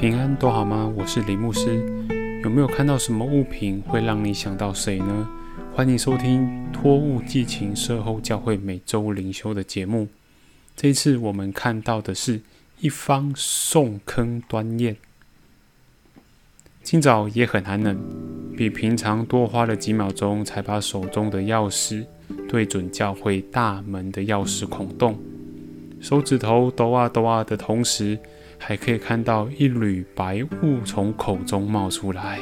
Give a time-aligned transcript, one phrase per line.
[0.00, 0.88] 平安都好吗？
[0.96, 1.84] 我是李牧师。
[2.44, 5.28] 有没有看到什么物品会让你想到谁呢？
[5.74, 10.06] 欢迎收听托物寄情社后教会每周灵修的节目。
[10.76, 12.40] 这一次我们看到的是
[12.78, 14.94] 一方送坑端砚。
[16.84, 17.98] 今早也很寒冷，
[18.56, 22.06] 比平常多花了几秒钟，才把手中的钥匙
[22.48, 25.18] 对准教会大门的钥匙孔洞，
[26.00, 28.16] 手指头抖啊抖啊的同时。
[28.58, 32.38] 还可以看到一缕白雾从口中冒出来，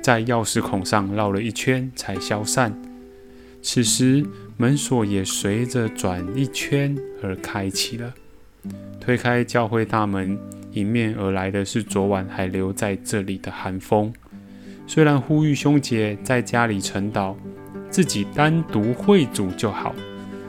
[0.00, 2.80] 在钥匙孔上绕了一圈才消散。
[3.60, 4.24] 此时
[4.56, 8.12] 门锁也随着转一圈而开启了。
[9.00, 10.38] 推开教会大门，
[10.72, 14.12] 迎面而来的是昨晚还留在这里的寒风。
[14.86, 17.34] 虽然呼吁兄姐在家里晨祷，
[17.88, 19.94] 自己单独会主就好，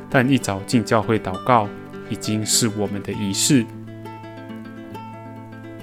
[0.10, 1.68] 但一早进教会祷告
[2.10, 3.66] 已经是我们的仪式。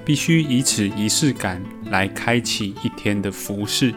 [0.03, 3.93] 必须以此仪式感来开启一天的服饰。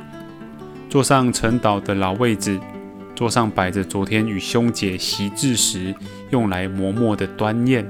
[0.89, 2.61] 坐上陈导的老位置，
[3.15, 5.95] 桌上摆着昨天与兄姐习字时
[6.31, 7.87] 用来磨墨的端砚。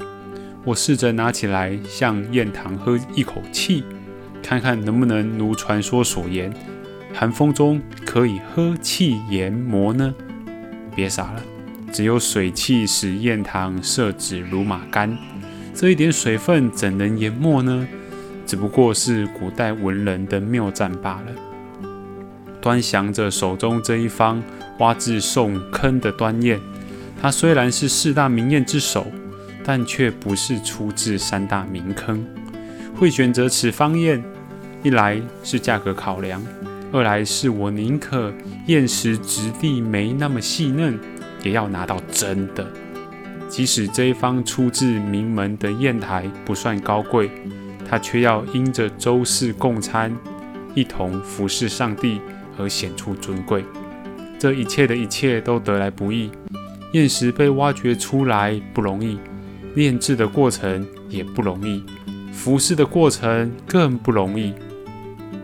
[0.65, 3.85] 我试着拿起来，向砚堂喝一口气，
[4.43, 6.51] 看看能不能如传说所言，
[7.13, 10.15] 寒风中可以喝气研磨呢？
[10.97, 11.43] 别傻了，
[11.93, 15.15] 只有水汽使砚堂色纸如马干，
[15.75, 17.87] 这一点水分怎能研墨呢？
[18.47, 21.89] 只不过是古代文人的谬赞罢了。
[22.61, 24.43] 端详着手中这一方
[24.79, 26.59] 挖至宋坑的端砚，
[27.21, 29.07] 它虽然是四大名砚之首，
[29.63, 32.25] 但却不是出自三大名坑。
[32.97, 34.23] 会选择此方砚，
[34.83, 36.43] 一来是价格考量，
[36.93, 38.33] 二来是我宁可
[38.67, 40.99] 砚石质地没那么细嫩，
[41.43, 42.67] 也要拿到真的。
[43.49, 47.31] 即使这一方出自名门的砚台不算高贵。
[47.89, 50.15] 他却要因着周氏共餐，
[50.75, 52.21] 一同服侍上帝
[52.59, 53.65] 而显出尊贵。
[54.39, 56.31] 这一切的一切都得来不易。
[56.93, 59.19] 砚石被挖掘出来不容易，
[59.75, 61.83] 炼制的过程也不容易，
[62.33, 64.55] 服侍的过程更不容易。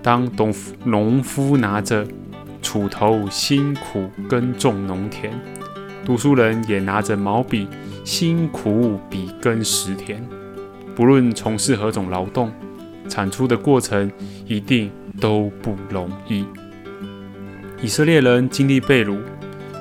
[0.02, 2.06] 当农农夫拿着
[2.62, 5.32] 锄头辛苦耕种农田，
[6.04, 7.66] 读书人也拿着毛笔
[8.04, 10.22] 辛苦笔耕石田。
[11.00, 12.52] 不论从事何种劳动，
[13.08, 14.12] 产出的过程
[14.44, 16.44] 一定都不容易。
[17.80, 19.16] 以色列人经历被掳，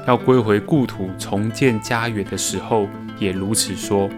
[0.07, 2.87] 要归回故土、重建家园的时候，
[3.17, 4.09] 也如此说：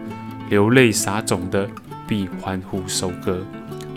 [0.51, 1.67] 流泪撒种的，
[2.07, 3.43] 必欢呼收割。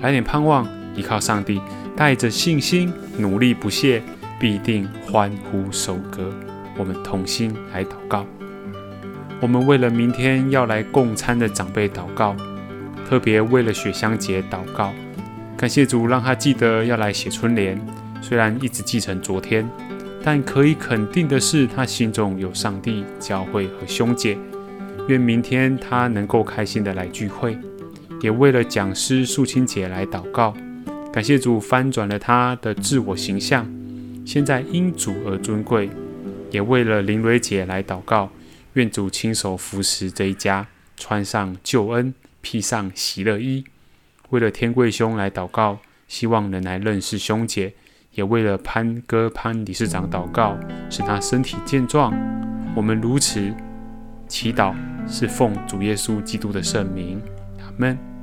[0.00, 0.66] 来点盼望，
[0.97, 1.60] 依靠上帝，
[1.94, 4.03] 带着信心，努力不懈，
[4.41, 6.32] 必定欢呼收割。
[6.78, 8.25] 我们同心来祷告。
[9.43, 12.34] 我们为了明天要来共餐的长辈祷告。
[13.09, 14.92] 特别为了雪香节祷告，
[15.56, 17.81] 感谢主让他记得要来写春联。
[18.20, 19.69] 虽然一直记成昨天，
[20.22, 24.38] 但可以肯定的是，他心中有上帝、教会和兄姐。
[25.09, 27.59] 愿明天他能够开心的来聚会。
[28.22, 30.54] 也为了讲师素清姐来祷告，
[31.12, 33.70] 感谢主翻转了他的自我形象，
[34.25, 35.91] 现在因主而尊贵。
[36.50, 38.31] 也为了林蕊姐来祷告，
[38.72, 40.66] 愿主亲手扶持这一家，
[40.97, 42.14] 穿上救恩。
[42.44, 43.65] 披上喜乐衣，
[44.28, 47.72] 为了天贵兄来祷告，希望能来认识兄姐；
[48.12, 50.55] 也为了潘哥潘理事长祷告，
[50.91, 52.12] 使他身体健壮。
[52.77, 53.50] 我们如此
[54.28, 54.75] 祈祷，
[55.09, 57.19] 是奉主耶稣基督的圣名，
[57.60, 58.13] 阿门。